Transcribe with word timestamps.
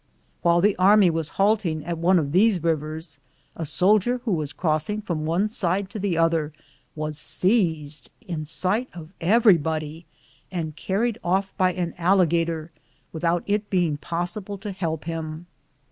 While 0.41 0.61
the 0.61 0.75
army 0.77 1.11
was 1.11 1.29
halting 1.37 1.85
at 1.85 1.95
one 1.99 2.17
of 2.17 2.31
these 2.31 2.63
rivers, 2.63 3.19
a 3.55 3.65
soldier 3.65 4.17
who 4.25 4.31
was 4.31 4.51
crossing 4.51 4.99
from 4.99 5.27
one 5.27 5.47
side 5.47 5.91
to 5.91 5.99
the 5.99 6.17
other 6.17 6.51
was 6.95 7.19
seized, 7.19 8.09
in 8.19 8.43
sight 8.45 8.89
of 8.95 9.11
everybody, 9.21 10.07
and 10.51 10.75
car 10.75 11.01
ried 11.01 11.19
off 11.23 11.55
by 11.55 11.73
an 11.73 11.93
alligator 11.99 12.71
without 13.13 13.43
it 13.45 13.69
being 13.69 13.97
pos 13.97 14.31
sible 14.31 14.59
to 14.61 14.71
help 14.71 15.05
bim. 15.05 15.45